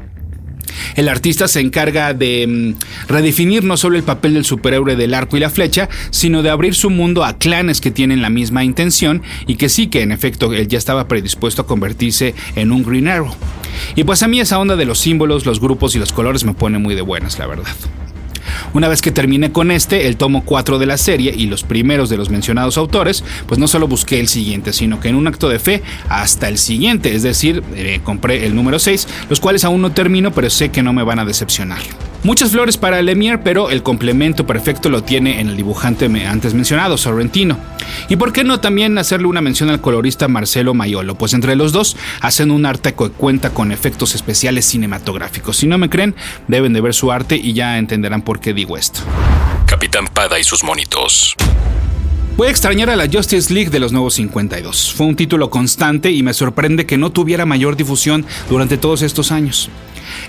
El 0.95 1.09
artista 1.09 1.47
se 1.47 1.59
encarga 1.59 2.13
de 2.13 2.45
mm, 2.47 3.07
redefinir 3.07 3.63
no 3.63 3.77
solo 3.77 3.97
el 3.97 4.03
papel 4.03 4.33
del 4.33 4.45
superhéroe 4.45 4.95
del 4.95 5.13
arco 5.13 5.37
y 5.37 5.39
la 5.39 5.49
flecha, 5.49 5.89
sino 6.09 6.43
de 6.43 6.49
abrir 6.49 6.75
su 6.75 6.89
mundo 6.89 7.23
a 7.23 7.37
clanes 7.37 7.81
que 7.81 7.91
tienen 7.91 8.21
la 8.21 8.29
misma 8.29 8.63
intención 8.63 9.21
y 9.47 9.55
que 9.55 9.69
sí 9.69 9.87
que 9.87 10.01
en 10.01 10.11
efecto 10.11 10.53
él 10.53 10.67
ya 10.67 10.77
estaba 10.77 11.07
predispuesto 11.07 11.63
a 11.63 11.67
convertirse 11.67 12.35
en 12.55 12.71
un 12.71 12.83
Green 12.83 13.07
Arrow. 13.07 13.33
Y 13.95 14.03
pues 14.03 14.23
a 14.23 14.27
mí 14.27 14.39
esa 14.39 14.59
onda 14.59 14.75
de 14.75 14.85
los 14.85 14.99
símbolos, 14.99 15.45
los 15.45 15.59
grupos 15.59 15.95
y 15.95 15.99
los 15.99 16.13
colores 16.13 16.43
me 16.45 16.53
pone 16.53 16.79
muy 16.79 16.95
de 16.95 17.01
buenas, 17.01 17.39
la 17.39 17.47
verdad. 17.47 17.75
Una 18.73 18.87
vez 18.87 19.01
que 19.01 19.11
terminé 19.11 19.51
con 19.51 19.71
este, 19.71 20.07
el 20.07 20.17
tomo 20.17 20.43
4 20.45 20.79
de 20.79 20.85
la 20.85 20.97
serie 20.97 21.33
y 21.35 21.47
los 21.47 21.63
primeros 21.63 22.09
de 22.09 22.17
los 22.17 22.29
mencionados 22.29 22.77
autores, 22.77 23.23
pues 23.47 23.59
no 23.59 23.67
solo 23.67 23.87
busqué 23.87 24.19
el 24.19 24.27
siguiente, 24.27 24.73
sino 24.73 24.99
que 24.99 25.09
en 25.09 25.15
un 25.15 25.27
acto 25.27 25.49
de 25.49 25.59
fe 25.59 25.83
hasta 26.09 26.47
el 26.47 26.57
siguiente, 26.57 27.15
es 27.15 27.23
decir, 27.23 27.63
eh, 27.75 27.99
compré 28.03 28.45
el 28.45 28.55
número 28.55 28.79
6, 28.79 29.07
los 29.29 29.39
cuales 29.39 29.63
aún 29.65 29.81
no 29.81 29.91
termino, 29.91 30.31
pero 30.31 30.49
sé 30.49 30.69
que 30.69 30.83
no 30.83 30.93
me 30.93 31.03
van 31.03 31.19
a 31.19 31.25
decepcionar. 31.25 31.79
Muchas 32.25 32.53
flores 32.53 32.75
para 32.75 33.03
Lemire, 33.03 33.37
pero 33.37 33.69
el 33.69 33.83
complemento 33.83 34.47
perfecto 34.47 34.89
lo 34.89 35.03
tiene 35.03 35.41
en 35.41 35.47
el 35.47 35.55
dibujante 35.55 36.07
antes 36.25 36.55
mencionado, 36.55 36.97
Sorrentino. 36.97 37.59
Y 38.09 38.15
por 38.15 38.33
qué 38.33 38.43
no 38.43 38.59
también 38.59 38.97
hacerle 38.97 39.27
una 39.27 39.41
mención 39.41 39.69
al 39.69 39.79
colorista 39.79 40.27
Marcelo 40.27 40.73
Mayolo, 40.73 41.13
pues 41.13 41.35
entre 41.35 41.55
los 41.55 41.71
dos 41.71 41.95
hacen 42.21 42.49
un 42.49 42.65
arte 42.65 42.95
que 42.95 43.09
cuenta 43.11 43.51
con 43.51 43.71
efectos 43.71 44.15
especiales 44.15 44.65
cinematográficos. 44.65 45.57
Si 45.57 45.67
no 45.67 45.77
me 45.77 45.87
creen, 45.87 46.15
deben 46.47 46.73
de 46.73 46.81
ver 46.81 46.95
su 46.95 47.11
arte 47.11 47.35
y 47.35 47.53
ya 47.53 47.77
entenderán 47.77 48.23
por 48.23 48.39
qué 48.39 48.55
digo 48.55 48.75
esto. 48.75 49.01
Capitán 49.67 50.07
Pada 50.07 50.39
y 50.39 50.43
sus 50.43 50.63
monitos. 50.63 51.35
Voy 52.37 52.47
a 52.47 52.49
extrañar 52.49 52.89
a 52.89 52.95
la 52.95 53.07
Justice 53.07 53.53
League 53.53 53.69
de 53.69 53.79
los 53.79 53.91
nuevos 53.91 54.15
52. 54.15 54.95
Fue 54.97 55.05
un 55.05 55.15
título 55.15 55.51
constante 55.51 56.09
y 56.09 56.23
me 56.23 56.33
sorprende 56.33 56.87
que 56.87 56.97
no 56.97 57.11
tuviera 57.11 57.45
mayor 57.45 57.75
difusión 57.75 58.25
durante 58.49 58.79
todos 58.79 59.03
estos 59.03 59.31
años. 59.31 59.69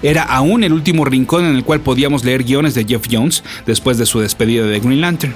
Era 0.02 0.22
aún 0.22 0.64
el 0.64 0.72
último 0.72 1.04
rincón 1.04 1.44
en 1.44 1.56
el 1.56 1.64
cual 1.64 1.80
podíamos 1.80 2.24
leer 2.24 2.44
guiones 2.44 2.74
de 2.74 2.84
Jeff 2.84 3.06
Jones 3.10 3.42
después 3.66 3.98
de 3.98 4.06
su 4.06 4.20
despedida 4.20 4.66
de 4.66 4.80
Green 4.80 5.00
Lantern. 5.00 5.34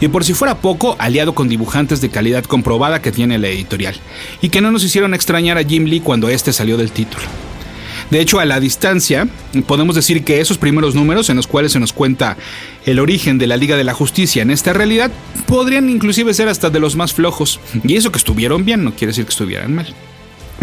Y 0.00 0.08
por 0.08 0.24
si 0.24 0.34
fuera 0.34 0.56
poco, 0.56 0.96
aliado 0.98 1.34
con 1.34 1.48
dibujantes 1.48 2.00
de 2.00 2.10
calidad 2.10 2.44
comprobada 2.44 3.02
que 3.02 3.12
tiene 3.12 3.38
la 3.38 3.48
editorial, 3.48 3.94
y 4.42 4.48
que 4.48 4.60
no 4.60 4.70
nos 4.70 4.84
hicieron 4.84 5.14
extrañar 5.14 5.58
a 5.58 5.64
Jim 5.64 5.84
Lee 5.84 6.00
cuando 6.00 6.28
este 6.28 6.52
salió 6.52 6.76
del 6.76 6.92
título. 6.92 7.24
De 8.10 8.20
hecho, 8.20 8.38
a 8.38 8.44
la 8.44 8.60
distancia, 8.60 9.26
podemos 9.66 9.96
decir 9.96 10.22
que 10.22 10.40
esos 10.40 10.58
primeros 10.58 10.94
números 10.94 11.28
en 11.28 11.36
los 11.36 11.48
cuales 11.48 11.72
se 11.72 11.80
nos 11.80 11.92
cuenta 11.92 12.36
el 12.84 13.00
origen 13.00 13.38
de 13.38 13.48
la 13.48 13.56
Liga 13.56 13.76
de 13.76 13.82
la 13.82 13.94
Justicia 13.94 14.42
en 14.42 14.50
esta 14.50 14.72
realidad 14.72 15.10
podrían 15.46 15.90
inclusive 15.90 16.32
ser 16.32 16.48
hasta 16.48 16.70
de 16.70 16.78
los 16.78 16.94
más 16.94 17.12
flojos. 17.12 17.58
Y 17.82 17.96
eso 17.96 18.12
que 18.12 18.18
estuvieron 18.18 18.64
bien 18.64 18.84
no 18.84 18.92
quiere 18.92 19.08
decir 19.08 19.24
que 19.24 19.30
estuvieran 19.30 19.74
mal. 19.74 19.92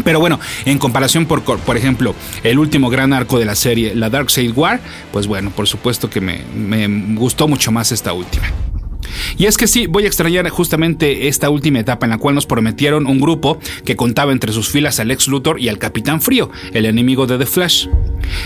Pero 0.03 0.19
bueno, 0.19 0.39
en 0.65 0.79
comparación 0.79 1.25
por, 1.25 1.41
por 1.41 1.77
ejemplo, 1.77 2.15
el 2.43 2.59
último 2.59 2.89
gran 2.89 3.13
arco 3.13 3.39
de 3.39 3.45
la 3.45 3.55
serie, 3.55 3.95
la 3.95 4.09
Dark 4.09 4.31
Side 4.31 4.51
War, 4.51 4.79
pues 5.12 5.27
bueno, 5.27 5.51
por 5.51 5.67
supuesto 5.67 6.09
que 6.09 6.21
me, 6.21 6.41
me 6.55 7.15
gustó 7.15 7.47
mucho 7.47 7.71
más 7.71 7.91
esta 7.91 8.13
última. 8.13 8.47
Y 9.37 9.45
es 9.45 9.57
que 9.57 9.67
sí, 9.67 9.87
voy 9.87 10.03
a 10.03 10.07
extrañar 10.07 10.47
justamente 10.49 11.27
esta 11.27 11.49
última 11.49 11.79
etapa 11.79 12.05
en 12.05 12.11
la 12.11 12.17
cual 12.17 12.35
nos 12.35 12.45
prometieron 12.45 13.07
un 13.07 13.19
grupo 13.19 13.59
que 13.85 13.95
contaba 13.95 14.31
entre 14.31 14.51
sus 14.51 14.69
filas 14.69 14.99
al 14.99 15.11
ex 15.11 15.27
Luthor 15.27 15.59
y 15.59 15.69
al 15.69 15.77
Capitán 15.77 16.21
Frío, 16.21 16.49
el 16.73 16.85
enemigo 16.85 17.25
de 17.25 17.37
The 17.37 17.45
Flash. 17.45 17.87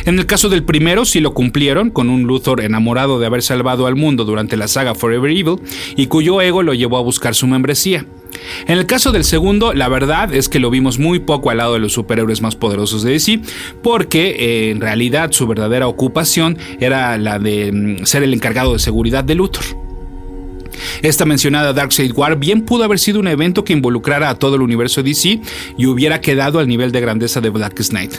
En 0.05 0.19
el 0.19 0.25
caso 0.25 0.49
del 0.49 0.63
primero 0.63 1.05
sí 1.05 1.19
lo 1.19 1.33
cumplieron, 1.33 1.89
con 1.89 2.09
un 2.09 2.23
Luthor 2.23 2.61
enamorado 2.61 3.19
de 3.19 3.25
haber 3.25 3.43
salvado 3.43 3.87
al 3.87 3.95
mundo 3.95 4.25
durante 4.25 4.57
la 4.57 4.67
saga 4.67 4.95
Forever 4.95 5.31
Evil 5.31 5.59
y 5.95 6.07
cuyo 6.07 6.41
ego 6.41 6.63
lo 6.63 6.73
llevó 6.73 6.97
a 6.97 7.01
buscar 7.01 7.35
su 7.35 7.47
membresía. 7.47 8.05
En 8.67 8.77
el 8.77 8.85
caso 8.85 9.11
del 9.11 9.23
segundo, 9.23 9.73
la 9.73 9.87
verdad 9.87 10.33
es 10.33 10.49
que 10.49 10.59
lo 10.59 10.69
vimos 10.69 10.99
muy 10.99 11.19
poco 11.19 11.49
al 11.49 11.57
lado 11.57 11.73
de 11.73 11.79
los 11.79 11.93
superhéroes 11.93 12.41
más 12.41 12.55
poderosos 12.55 13.03
de 13.03 13.11
DC, 13.11 13.39
porque 13.81 14.29
eh, 14.29 14.71
en 14.71 14.81
realidad 14.81 15.31
su 15.31 15.47
verdadera 15.47 15.87
ocupación 15.87 16.57
era 16.79 17.17
la 17.17 17.39
de 17.39 17.71
mm, 17.71 18.05
ser 18.05 18.23
el 18.23 18.33
encargado 18.33 18.73
de 18.73 18.79
seguridad 18.79 19.23
de 19.23 19.35
Luthor. 19.35 19.86
Esta 21.01 21.25
mencionada 21.25 21.73
Darkseid 21.73 22.11
War 22.13 22.37
bien 22.37 22.61
pudo 22.61 22.83
haber 22.83 22.99
sido 22.99 23.19
un 23.19 23.27
evento 23.27 23.63
que 23.63 23.73
involucrara 23.73 24.29
a 24.29 24.35
todo 24.35 24.55
el 24.55 24.61
universo 24.61 25.03
DC 25.03 25.41
y 25.77 25.85
hubiera 25.85 26.21
quedado 26.21 26.59
al 26.59 26.67
nivel 26.67 26.91
de 26.91 27.01
grandeza 27.01 27.41
de 27.41 27.49
Black 27.49 27.75
Knight. 27.89 28.15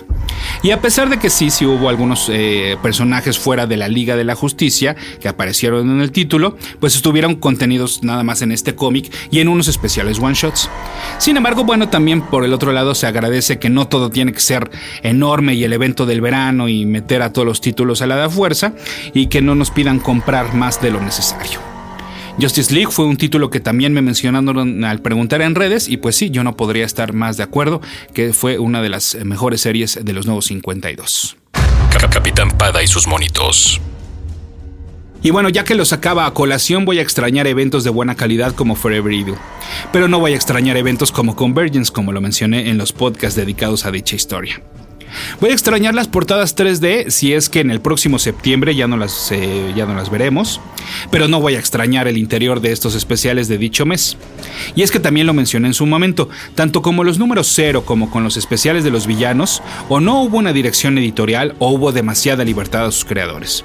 Y 0.62 0.70
a 0.70 0.80
pesar 0.80 1.08
de 1.08 1.18
que 1.18 1.30
sí, 1.30 1.50
sí 1.50 1.66
hubo 1.66 1.88
algunos 1.88 2.28
eh, 2.32 2.76
personajes 2.82 3.38
fuera 3.38 3.66
de 3.66 3.76
la 3.76 3.88
Liga 3.88 4.16
de 4.16 4.24
la 4.24 4.34
Justicia 4.34 4.96
que 5.20 5.28
aparecieron 5.28 5.90
en 5.90 6.00
el 6.00 6.12
título, 6.12 6.56
pues 6.80 6.94
estuvieron 6.96 7.36
contenidos 7.36 8.02
nada 8.02 8.22
más 8.22 8.42
en 8.42 8.52
este 8.52 8.74
cómic 8.74 9.12
y 9.30 9.40
en 9.40 9.48
unos 9.48 9.68
especiales 9.68 10.18
one 10.18 10.34
shots. 10.34 10.68
Sin 11.18 11.36
embargo, 11.36 11.64
bueno, 11.64 11.88
también 11.88 12.22
por 12.22 12.44
el 12.44 12.52
otro 12.52 12.72
lado 12.72 12.94
se 12.94 13.06
agradece 13.06 13.58
que 13.58 13.70
no 13.70 13.88
todo 13.88 14.10
tiene 14.10 14.32
que 14.32 14.40
ser 14.40 14.70
enorme 15.02 15.54
y 15.54 15.64
el 15.64 15.72
evento 15.72 16.06
del 16.06 16.20
verano 16.20 16.68
y 16.68 16.86
meter 16.86 17.22
a 17.22 17.32
todos 17.32 17.46
los 17.46 17.60
títulos 17.60 18.02
a 18.02 18.06
la 18.06 18.16
de 18.16 18.28
fuerza 18.28 18.74
y 19.14 19.26
que 19.26 19.42
no 19.42 19.54
nos 19.54 19.70
pidan 19.70 20.00
comprar 20.00 20.54
más 20.54 20.80
de 20.80 20.90
lo 20.90 21.00
necesario. 21.00 21.77
Justice 22.40 22.72
League 22.72 22.92
fue 22.92 23.04
un 23.04 23.16
título 23.16 23.50
que 23.50 23.58
también 23.58 23.92
me 23.92 24.00
mencionaron 24.00 24.84
al 24.84 25.02
preguntar 25.02 25.42
en 25.42 25.56
redes 25.56 25.88
y 25.88 25.96
pues 25.96 26.14
sí, 26.14 26.30
yo 26.30 26.44
no 26.44 26.56
podría 26.56 26.86
estar 26.86 27.12
más 27.12 27.36
de 27.36 27.42
acuerdo 27.42 27.80
que 28.14 28.32
fue 28.32 28.58
una 28.58 28.80
de 28.80 28.88
las 28.88 29.16
mejores 29.24 29.60
series 29.60 29.98
de 30.02 30.12
los 30.12 30.26
nuevos 30.26 30.46
52. 30.46 31.36
Capitán 32.10 32.50
Pada 32.52 32.82
y 32.82 32.86
sus 32.86 33.08
monitos. 33.08 33.80
Y 35.20 35.30
bueno, 35.30 35.48
ya 35.48 35.64
que 35.64 35.74
lo 35.74 35.84
sacaba 35.84 36.26
a 36.26 36.32
colación, 36.32 36.84
voy 36.84 37.00
a 37.00 37.02
extrañar 37.02 37.48
eventos 37.48 37.82
de 37.82 37.90
buena 37.90 38.14
calidad 38.14 38.54
como 38.54 38.76
Forever 38.76 39.12
Evil. 39.12 39.34
Pero 39.92 40.06
no 40.06 40.20
voy 40.20 40.32
a 40.32 40.36
extrañar 40.36 40.76
eventos 40.76 41.10
como 41.10 41.34
Convergence, 41.34 41.92
como 41.92 42.12
lo 42.12 42.20
mencioné 42.20 42.70
en 42.70 42.78
los 42.78 42.92
podcasts 42.92 43.34
dedicados 43.34 43.84
a 43.84 43.90
dicha 43.90 44.14
historia. 44.14 44.62
Voy 45.40 45.50
a 45.50 45.52
extrañar 45.52 45.94
las 45.94 46.08
portadas 46.08 46.56
3D 46.56 47.10
si 47.10 47.32
es 47.32 47.48
que 47.48 47.60
en 47.60 47.70
el 47.70 47.80
próximo 47.80 48.18
septiembre 48.18 48.74
ya 48.74 48.86
no 48.86 48.96
las, 48.96 49.30
eh, 49.32 49.72
ya 49.76 49.86
no 49.86 49.94
las 49.94 50.10
veremos, 50.10 50.60
pero 51.10 51.28
no 51.28 51.40
voy 51.40 51.54
a 51.54 51.58
extrañar 51.58 52.08
el 52.08 52.16
interior 52.16 52.60
de 52.60 52.72
estos 52.72 52.94
especiales 52.94 53.48
de 53.48 53.58
dicho 53.58 53.86
mes. 53.86 54.16
Y 54.74 54.82
es 54.82 54.90
que 54.90 55.00
también 55.00 55.26
lo 55.26 55.34
mencioné 55.34 55.68
en 55.68 55.74
su 55.74 55.86
momento, 55.86 56.28
tanto 56.54 56.82
como 56.82 57.04
los 57.04 57.18
números 57.18 57.50
0 57.54 57.84
como 57.84 58.10
con 58.10 58.24
los 58.24 58.36
especiales 58.36 58.84
de 58.84 58.90
los 58.90 59.06
villanos, 59.06 59.62
o 59.88 60.00
no 60.00 60.22
hubo 60.22 60.38
una 60.38 60.52
dirección 60.52 60.98
editorial 60.98 61.54
o 61.58 61.70
hubo 61.70 61.92
demasiada 61.92 62.44
libertad 62.44 62.86
a 62.86 62.92
sus 62.92 63.04
creadores. 63.04 63.64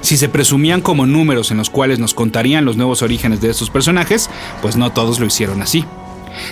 Si 0.00 0.16
se 0.16 0.28
presumían 0.28 0.80
como 0.80 1.06
números 1.06 1.50
en 1.50 1.58
los 1.58 1.70
cuales 1.70 1.98
nos 1.98 2.14
contarían 2.14 2.64
los 2.64 2.76
nuevos 2.76 3.02
orígenes 3.02 3.40
de 3.40 3.50
estos 3.50 3.70
personajes, 3.70 4.28
pues 4.62 4.76
no 4.76 4.92
todos 4.92 5.20
lo 5.20 5.26
hicieron 5.26 5.62
así. 5.62 5.84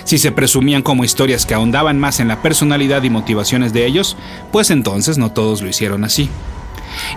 Si 0.03 0.17
se 0.17 0.31
presumían 0.31 0.81
como 0.81 1.03
historias 1.03 1.45
que 1.45 1.53
ahondaban 1.53 1.99
más 1.99 2.19
en 2.19 2.27
la 2.27 2.41
personalidad 2.41 3.03
y 3.03 3.09
motivaciones 3.09 3.73
de 3.73 3.85
ellos, 3.85 4.17
pues 4.51 4.69
entonces 4.71 5.17
no 5.17 5.31
todos 5.31 5.61
lo 5.61 5.69
hicieron 5.69 6.03
así. 6.03 6.29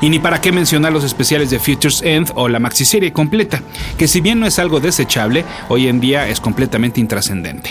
Y 0.00 0.10
ni 0.10 0.18
para 0.18 0.40
qué 0.40 0.52
mencionar 0.52 0.92
los 0.92 1.04
especiales 1.04 1.50
de 1.50 1.58
Futures 1.58 2.02
End 2.02 2.32
o 2.34 2.48
la 2.48 2.58
maxiserie 2.58 3.12
completa, 3.12 3.62
que 3.98 4.08
si 4.08 4.20
bien 4.20 4.40
no 4.40 4.46
es 4.46 4.58
algo 4.58 4.80
desechable, 4.80 5.44
hoy 5.68 5.88
en 5.88 6.00
día 6.00 6.28
es 6.28 6.40
completamente 6.40 7.00
intrascendente. 7.00 7.70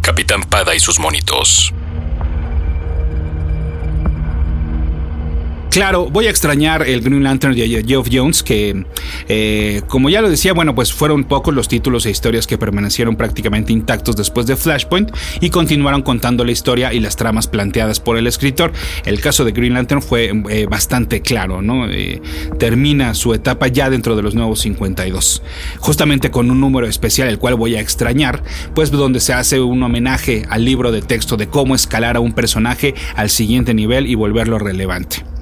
Capitán 0.00 0.42
Pada 0.42 0.74
y 0.74 0.80
sus 0.80 0.98
monitos. 0.98 1.72
Claro, 5.74 6.08
voy 6.08 6.28
a 6.28 6.30
extrañar 6.30 6.86
el 6.86 7.00
Green 7.00 7.24
Lantern 7.24 7.52
de 7.52 7.82
Geoff 7.84 8.06
Jones, 8.08 8.44
que 8.44 8.86
eh, 9.28 9.82
como 9.88 10.08
ya 10.08 10.20
lo 10.20 10.30
decía, 10.30 10.52
bueno, 10.52 10.72
pues 10.72 10.92
fueron 10.92 11.24
pocos 11.24 11.52
los 11.52 11.66
títulos 11.66 12.06
e 12.06 12.10
historias 12.10 12.46
que 12.46 12.56
permanecieron 12.56 13.16
prácticamente 13.16 13.72
intactos 13.72 14.14
después 14.14 14.46
de 14.46 14.54
Flashpoint 14.54 15.10
y 15.40 15.50
continuaron 15.50 16.02
contando 16.02 16.44
la 16.44 16.52
historia 16.52 16.92
y 16.92 17.00
las 17.00 17.16
tramas 17.16 17.48
planteadas 17.48 17.98
por 17.98 18.16
el 18.16 18.28
escritor. 18.28 18.72
El 19.04 19.20
caso 19.20 19.44
de 19.44 19.50
Green 19.50 19.74
Lantern 19.74 20.00
fue 20.00 20.30
eh, 20.48 20.66
bastante 20.66 21.22
claro, 21.22 21.60
¿no? 21.60 21.90
Eh, 21.90 22.22
termina 22.56 23.12
su 23.14 23.34
etapa 23.34 23.66
ya 23.66 23.90
dentro 23.90 24.14
de 24.14 24.22
los 24.22 24.36
nuevos 24.36 24.60
52, 24.60 25.42
justamente 25.80 26.30
con 26.30 26.52
un 26.52 26.60
número 26.60 26.86
especial, 26.86 27.26
el 27.26 27.40
cual 27.40 27.56
voy 27.56 27.74
a 27.74 27.80
extrañar, 27.80 28.44
pues 28.76 28.92
donde 28.92 29.18
se 29.18 29.32
hace 29.32 29.58
un 29.58 29.82
homenaje 29.82 30.46
al 30.50 30.64
libro 30.64 30.92
de 30.92 31.02
texto 31.02 31.36
de 31.36 31.48
cómo 31.48 31.74
escalar 31.74 32.14
a 32.14 32.20
un 32.20 32.32
personaje 32.32 32.94
al 33.16 33.28
siguiente 33.28 33.74
nivel 33.74 34.06
y 34.06 34.14
volverlo 34.14 34.60
relevante. 34.60 35.33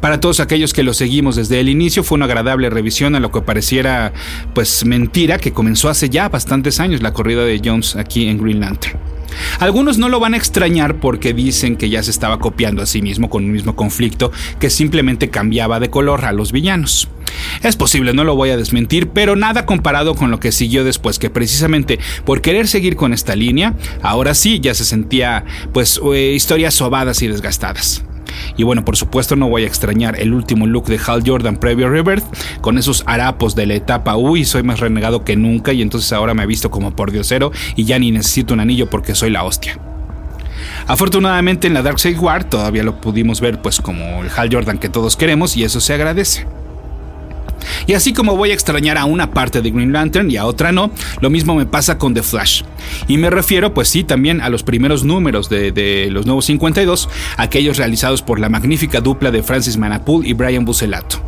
Para 0.00 0.20
todos 0.20 0.40
aquellos 0.40 0.72
que 0.72 0.82
lo 0.82 0.94
seguimos 0.94 1.36
desde 1.36 1.60
el 1.60 1.68
inicio 1.68 2.04
fue 2.04 2.16
una 2.16 2.26
agradable 2.26 2.70
revisión 2.70 3.14
a 3.14 3.20
lo 3.20 3.30
que 3.30 3.40
pareciera 3.40 4.12
pues 4.54 4.84
mentira 4.84 5.38
que 5.38 5.52
comenzó 5.52 5.88
hace 5.88 6.08
ya 6.08 6.28
bastantes 6.28 6.80
años 6.80 7.02
la 7.02 7.12
corrida 7.12 7.44
de 7.44 7.60
Jones 7.64 7.96
aquí 7.96 8.28
en 8.28 8.38
Green 8.38 8.60
Lantern. 8.60 8.98
Algunos 9.60 9.98
no 9.98 10.08
lo 10.08 10.20
van 10.20 10.34
a 10.34 10.36
extrañar 10.36 11.00
porque 11.00 11.32
dicen 11.32 11.76
que 11.76 11.90
ya 11.90 12.02
se 12.02 12.10
estaba 12.10 12.38
copiando 12.38 12.82
a 12.82 12.86
sí 12.86 13.02
mismo 13.02 13.28
con 13.28 13.44
un 13.44 13.52
mismo 13.52 13.76
conflicto 13.76 14.32
que 14.58 14.70
simplemente 14.70 15.30
cambiaba 15.30 15.80
de 15.80 15.90
color 15.90 16.24
a 16.24 16.32
los 16.32 16.52
villanos. 16.52 17.08
Es 17.62 17.76
posible, 17.76 18.14
no 18.14 18.24
lo 18.24 18.36
voy 18.36 18.50
a 18.50 18.56
desmentir, 18.56 19.08
pero 19.08 19.36
nada 19.36 19.66
comparado 19.66 20.14
con 20.14 20.30
lo 20.30 20.40
que 20.40 20.52
siguió 20.52 20.84
después, 20.84 21.18
que 21.18 21.30
precisamente 21.30 21.98
por 22.24 22.40
querer 22.40 22.68
seguir 22.68 22.96
con 22.96 23.12
esta 23.12 23.36
línea, 23.36 23.74
ahora 24.02 24.34
sí 24.34 24.60
ya 24.60 24.74
se 24.74 24.84
sentía 24.84 25.44
pues 25.72 26.00
eh, 26.14 26.32
historias 26.34 26.74
sobadas 26.74 27.22
y 27.22 27.28
desgastadas. 27.28 28.04
Y 28.58 28.64
bueno, 28.64 28.84
por 28.84 28.96
supuesto 28.96 29.36
no 29.36 29.48
voy 29.48 29.62
a 29.62 29.66
extrañar 29.66 30.20
el 30.20 30.34
último 30.34 30.66
look 30.66 30.86
de 30.86 31.00
Hal 31.06 31.22
Jordan 31.24 31.56
previo 31.56 31.86
a 31.86 31.90
Rebirth, 31.90 32.24
con 32.60 32.76
esos 32.76 33.04
harapos 33.06 33.54
de 33.54 33.64
la 33.64 33.74
etapa, 33.74 34.16
uy, 34.16 34.44
soy 34.44 34.62
más 34.62 34.80
renegado 34.80 35.24
que 35.24 35.36
nunca 35.36 35.72
y 35.72 35.80
entonces 35.80 36.12
ahora 36.12 36.34
me 36.34 36.42
he 36.42 36.46
visto 36.46 36.70
como 36.70 36.94
por 36.94 37.10
diosero 37.10 37.52
y 37.76 37.84
ya 37.84 37.98
ni 37.98 38.10
necesito 38.10 38.52
un 38.52 38.60
anillo 38.60 38.90
porque 38.90 39.14
soy 39.14 39.30
la 39.30 39.44
hostia. 39.44 39.78
Afortunadamente 40.88 41.68
en 41.68 41.74
la 41.74 41.82
Dark 41.82 42.00
Side 42.00 42.18
War 42.18 42.44
todavía 42.44 42.82
lo 42.82 43.00
pudimos 43.00 43.40
ver 43.40 43.62
pues 43.62 43.80
como 43.80 44.22
el 44.22 44.30
Hal 44.36 44.48
Jordan 44.52 44.78
que 44.78 44.88
todos 44.88 45.16
queremos 45.16 45.56
y 45.56 45.64
eso 45.64 45.80
se 45.80 45.94
agradece. 45.94 46.46
Y 47.86 47.94
así 47.94 48.12
como 48.12 48.36
voy 48.36 48.50
a 48.50 48.54
extrañar 48.54 48.98
a 48.98 49.04
una 49.04 49.30
parte 49.30 49.62
de 49.62 49.70
Green 49.70 49.92
Lantern 49.92 50.30
y 50.30 50.36
a 50.36 50.46
otra 50.46 50.72
no, 50.72 50.90
lo 51.20 51.30
mismo 51.30 51.54
me 51.54 51.66
pasa 51.66 51.98
con 51.98 52.14
The 52.14 52.22
Flash. 52.22 52.62
Y 53.06 53.18
me 53.18 53.30
refiero, 53.30 53.74
pues 53.74 53.88
sí, 53.88 54.04
también 54.04 54.40
a 54.40 54.48
los 54.48 54.62
primeros 54.62 55.04
números 55.04 55.48
de, 55.48 56.08
los 56.10 56.26
nuevos 56.26 56.46
52, 56.46 57.08
aquellos 57.36 57.76
realizados 57.76 58.22
por 58.22 58.40
la 58.40 58.48
magnífica 58.48 59.00
dupla 59.00 59.30
de 59.30 59.42
Francis 59.42 59.76
Manapool 59.76 60.26
y 60.26 60.32
Brian 60.32 60.64
Bucelato. 60.64 61.22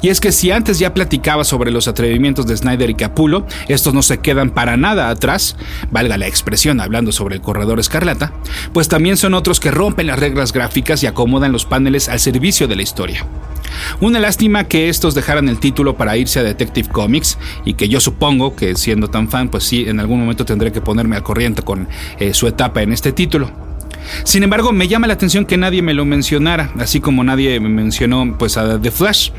Y 0.00 0.08
es 0.08 0.20
que 0.20 0.32
si 0.32 0.50
antes 0.50 0.78
ya 0.78 0.94
platicaba 0.94 1.44
sobre 1.44 1.70
los 1.70 1.88
atrevimientos 1.88 2.46
de 2.46 2.56
Snyder 2.56 2.90
y 2.90 2.94
Capullo, 2.94 3.46
estos 3.68 3.94
no 3.94 4.02
se 4.02 4.18
quedan 4.18 4.50
para 4.50 4.76
nada 4.76 5.08
atrás, 5.08 5.56
valga 5.90 6.18
la 6.18 6.26
expresión 6.26 6.80
hablando 6.80 7.12
sobre 7.12 7.36
el 7.36 7.42
corredor 7.42 7.80
escarlata, 7.80 8.32
pues 8.72 8.88
también 8.88 9.16
son 9.16 9.34
otros 9.34 9.60
que 9.60 9.70
rompen 9.70 10.06
las 10.06 10.18
reglas 10.18 10.52
gráficas 10.52 11.02
y 11.02 11.06
acomodan 11.06 11.52
los 11.52 11.64
paneles 11.64 12.08
al 12.08 12.20
servicio 12.20 12.68
de 12.68 12.76
la 12.76 12.82
historia. 12.82 13.26
Una 14.00 14.18
lástima 14.18 14.64
que 14.64 14.88
estos 14.88 15.14
dejaran 15.14 15.48
el 15.48 15.58
título 15.58 15.96
para 15.96 16.16
irse 16.16 16.40
a 16.40 16.42
Detective 16.42 16.88
Comics 16.88 17.38
y 17.64 17.74
que 17.74 17.88
yo 17.88 18.00
supongo 18.00 18.56
que 18.56 18.74
siendo 18.76 19.08
tan 19.08 19.28
fan, 19.28 19.48
pues 19.48 19.64
sí, 19.64 19.84
en 19.88 20.00
algún 20.00 20.20
momento 20.20 20.44
tendré 20.44 20.72
que 20.72 20.80
ponerme 20.80 21.16
al 21.16 21.22
corriente 21.22 21.62
con 21.62 21.88
eh, 22.18 22.34
su 22.34 22.46
etapa 22.46 22.82
en 22.82 22.92
este 22.92 23.12
título. 23.12 23.71
Sin 24.24 24.42
embargo, 24.42 24.72
me 24.72 24.88
llama 24.88 25.06
la 25.06 25.14
atención 25.14 25.44
que 25.44 25.56
nadie 25.56 25.82
me 25.82 25.94
lo 25.94 26.04
mencionara, 26.04 26.70
así 26.78 27.00
como 27.00 27.24
nadie 27.24 27.58
me 27.60 27.68
mencionó 27.68 28.36
pues 28.38 28.56
a 28.56 28.80
The 28.80 28.90
Flash. 28.90 29.30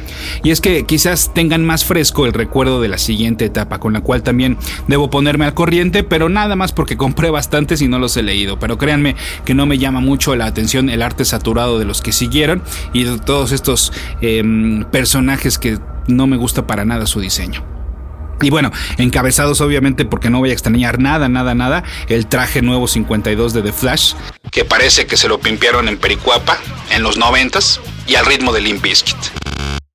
Y 0.44 0.52
es 0.52 0.62
que 0.62 0.86
quizás 0.86 1.34
tengan 1.34 1.66
más 1.66 1.86
fresco 1.86 2.26
el 2.26 2.34
recuerdo 2.34 2.82
de 2.82 2.88
la 2.88 2.98
siguiente 2.98 3.46
etapa, 3.46 3.80
con 3.80 3.94
la 3.94 4.02
cual 4.02 4.24
también 4.24 4.58
debo 4.88 5.10
ponerme 5.10 5.46
al 5.46 5.54
corriente, 5.54 6.04
pero 6.04 6.30
nada 6.30 6.56
más 6.56 6.72
porque 6.72 6.98
compré 7.04 7.30
bastantes 7.30 7.82
y 7.82 7.88
no 7.88 8.00
los 8.00 8.18
he 8.18 8.24
leído. 8.24 8.60
Pero 8.60 8.78
créanme 8.78 9.16
que 9.46 9.54
no 9.54 9.66
me 9.66 9.78
llama 9.78 10.00
mucho 10.00 10.36
la 10.36 10.46
atención 10.46 10.90
el 10.90 11.02
arte 11.02 11.26
saturado 11.26 11.80
de 11.80 11.86
los 11.86 12.02
que 12.02 12.12
siguieron 12.12 12.62
y 12.94 13.04
de 13.04 13.18
todos 13.20 13.52
estos 13.52 13.94
em, 14.22 14.84
personajes 14.86 15.58
que 15.58 15.80
no 16.08 16.28
me 16.28 16.38
gusta 16.38 16.68
para 16.68 16.86
nada 16.86 17.06
su 17.06 17.20
diseño. 17.20 17.73
Y 18.44 18.50
bueno, 18.50 18.72
encabezados 18.98 19.62
obviamente 19.62 20.06
porque 20.06 20.30
no 20.30 20.40
voy 20.40 20.50
a 20.50 20.54
extrañar 20.54 21.00
nada, 21.00 21.30
nada, 21.30 21.56
nada, 21.56 21.84
el 22.10 22.28
traje 22.28 22.62
nuevo 22.62 22.88
52 22.88 23.54
de 23.54 23.62
The 23.62 23.72
Flash, 23.74 24.14
que 24.52 24.66
parece 24.66 25.06
que 25.08 25.18
se 25.18 25.28
lo 25.28 25.40
pimpearon 25.40 25.88
en 25.88 25.98
Pericuapa 25.98 26.58
en 26.92 27.04
los 27.04 27.18
90 27.18 27.60
y 28.08 28.16
al 28.16 28.26
ritmo 28.26 28.52
de 28.52 28.62
Limp 28.62 28.82
Bizkit. 28.82 29.18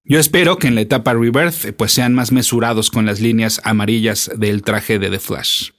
Yo 0.04 0.18
espero 0.18 0.56
que 0.56 0.68
en 0.68 0.74
la 0.74 0.80
etapa 0.80 1.12
Rebirth 1.12 1.74
pues 1.76 1.92
sean 1.92 2.14
más 2.14 2.32
mesurados 2.32 2.90
con 2.90 3.04
las 3.04 3.20
líneas 3.20 3.60
amarillas 3.64 4.30
del 4.36 4.62
traje 4.62 4.98
de 4.98 5.10
The 5.10 5.18
Flash. 5.18 5.70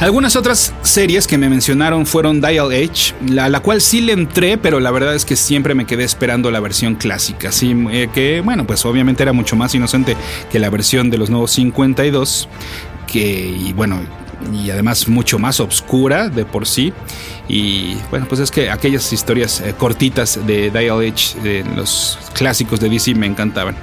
Algunas 0.00 0.36
otras 0.36 0.72
series 0.82 1.26
que 1.26 1.36
me 1.38 1.48
mencionaron 1.48 2.06
fueron 2.06 2.40
Dial 2.40 2.70
H, 2.70 3.16
la, 3.26 3.48
la, 3.48 3.58
cual 3.58 3.80
sí 3.80 4.00
le 4.00 4.12
entré, 4.12 4.56
pero 4.56 4.78
la 4.78 4.92
verdad 4.92 5.12
es 5.16 5.24
que 5.24 5.34
siempre 5.34 5.74
me 5.74 5.86
quedé 5.86 6.04
esperando 6.04 6.52
la 6.52 6.60
versión 6.60 6.94
clásica, 6.94 7.48
así 7.48 7.74
eh, 7.90 8.08
que 8.14 8.40
bueno, 8.40 8.64
pues 8.64 8.86
obviamente 8.86 9.24
era 9.24 9.32
mucho 9.32 9.56
más 9.56 9.74
inocente 9.74 10.16
que 10.52 10.60
la 10.60 10.70
versión 10.70 11.10
de 11.10 11.18
los 11.18 11.30
nuevos 11.30 11.50
52, 11.50 12.48
que 13.08 13.72
bueno, 13.74 14.00
y 14.52 14.70
además 14.70 15.08
mucho 15.08 15.38
más 15.38 15.60
oscura 15.60 16.28
de 16.28 16.44
por 16.44 16.66
sí. 16.66 16.92
Y 17.48 17.96
bueno, 18.10 18.26
pues 18.28 18.40
es 18.42 18.50
que 18.50 18.70
aquellas 18.70 19.10
historias 19.12 19.60
eh, 19.60 19.74
cortitas 19.76 20.38
de 20.46 20.70
Dial 20.70 21.00
H, 21.00 21.40
de 21.40 21.64
los 21.74 22.18
clásicos 22.34 22.78
de 22.78 22.90
DC, 22.90 23.14
me 23.14 23.26
encantaban. 23.26 23.74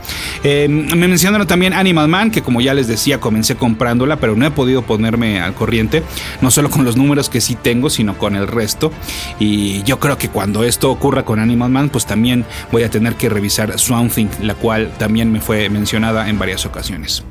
Eh, 0.43 0.67
me 0.69 1.07
mencionaron 1.07 1.47
también 1.47 1.73
Animal 1.73 2.07
Man, 2.07 2.31
que 2.31 2.43
como 2.43 2.61
ya 2.61 2.75
les 2.75 2.87
decía, 2.87 3.19
comencé 3.19 3.55
comprándola, 3.55 4.17
pero 4.17 4.35
no 4.35 4.45
he 4.45 4.51
podido 4.51 4.83
ponerme 4.83 5.41
al 5.41 5.55
corriente, 5.55 6.03
no 6.41 6.51
solo 6.51 6.69
con 6.69 6.85
los 6.85 6.95
números 6.95 7.29
que 7.29 7.41
sí 7.41 7.55
tengo, 7.55 7.89
sino 7.89 8.17
con 8.17 8.35
el 8.35 8.47
resto. 8.47 8.91
Y 9.39 9.81
yo 9.83 9.99
creo 9.99 10.17
que 10.19 10.29
cuando 10.29 10.63
esto 10.63 10.91
ocurra 10.91 11.25
con 11.25 11.39
Animal 11.39 11.71
Man, 11.71 11.89
pues 11.89 12.05
también 12.05 12.45
voy 12.71 12.83
a 12.83 12.89
tener 12.91 13.15
que 13.15 13.29
revisar 13.29 13.79
Swamp 13.79 14.13
Thing, 14.13 14.29
la 14.41 14.53
cual 14.53 14.91
también 14.99 15.31
me 15.31 15.41
fue 15.41 15.69
mencionada 15.69 16.29
en 16.29 16.37
varias 16.37 16.67
ocasiones. 16.67 17.23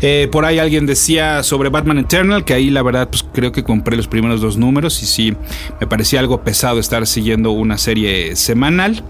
Eh, 0.00 0.28
por 0.30 0.44
ahí 0.44 0.58
alguien 0.58 0.86
decía 0.86 1.42
sobre 1.42 1.68
Batman 1.68 1.98
Eternal, 1.98 2.44
que 2.44 2.54
ahí 2.54 2.70
la 2.70 2.82
verdad 2.82 3.08
pues 3.10 3.24
creo 3.32 3.52
que 3.52 3.62
compré 3.62 3.96
los 3.96 4.08
primeros 4.08 4.40
dos 4.40 4.56
números 4.56 5.02
y 5.02 5.06
sí 5.06 5.36
me 5.80 5.86
parecía 5.86 6.20
algo 6.20 6.42
pesado 6.42 6.78
estar 6.78 7.06
siguiendo 7.06 7.50
una 7.52 7.78
serie 7.78 8.36
semanal. 8.36 9.02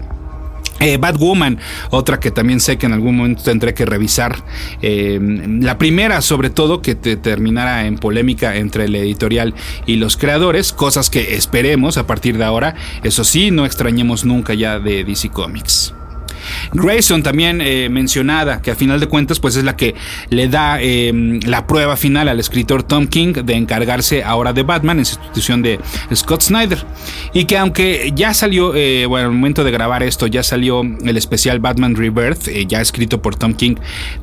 Eh, 0.81 0.97
Batwoman, 0.97 1.57
otra 1.89 2.19
que 2.19 2.31
también 2.31 2.59
sé 2.59 2.77
que 2.77 2.85
en 2.85 2.91
algún 2.91 3.15
momento 3.15 3.43
tendré 3.43 3.73
que 3.73 3.85
revisar. 3.85 4.35
Eh, 4.81 5.19
la 5.61 5.77
primera, 5.77 6.21
sobre 6.21 6.49
todo, 6.49 6.81
que 6.81 6.95
te 6.95 7.15
terminara 7.15 7.85
en 7.87 7.97
polémica 7.97 8.57
entre 8.57 8.85
el 8.85 8.95
editorial 8.95 9.53
y 9.85 9.95
los 9.95 10.17
creadores, 10.17 10.73
cosas 10.73 11.09
que 11.09 11.35
esperemos 11.35 11.97
a 11.97 12.05
partir 12.05 12.37
de 12.37 12.43
ahora. 12.43 12.75
Eso 13.03 13.23
sí, 13.23 13.51
no 13.51 13.65
extrañemos 13.65 14.25
nunca 14.25 14.53
ya 14.53 14.79
de 14.79 15.05
DC 15.05 15.29
Comics. 15.29 15.93
Grayson 16.73 17.23
también 17.23 17.61
eh, 17.61 17.89
mencionada, 17.89 18.61
que 18.61 18.71
a 18.71 18.75
final 18.75 18.99
de 18.99 19.07
cuentas 19.07 19.39
pues 19.39 19.55
es 19.55 19.63
la 19.63 19.75
que 19.75 19.95
le 20.29 20.47
da 20.47 20.81
em, 20.81 21.39
la 21.45 21.67
prueba 21.67 21.97
final 21.97 22.27
al 22.27 22.39
escritor 22.39 22.83
Tom 22.83 23.07
King 23.07 23.33
de 23.33 23.53
encargarse 23.53 24.23
ahora 24.23 24.53
de 24.53 24.63
Batman 24.63 24.99
en 24.99 25.05
sustitución 25.05 25.61
de 25.61 25.79
Scott 26.13 26.41
Snyder. 26.41 26.85
Y 27.33 27.45
que 27.45 27.57
aunque 27.57 28.11
ya 28.15 28.33
salió, 28.33 28.73
eh, 28.75 29.05
bueno, 29.05 29.27
al 29.27 29.33
momento 29.33 29.63
de 29.63 29.71
grabar 29.71 30.03
esto, 30.03 30.27
ya 30.27 30.43
salió 30.43 30.81
el 30.81 31.17
especial 31.17 31.59
Batman 31.59 31.95
Rebirth, 31.95 32.47
eh, 32.47 32.65
ya 32.65 32.81
escrito 32.81 33.21
por 33.21 33.35
Tom 33.35 33.53
King 33.53 33.75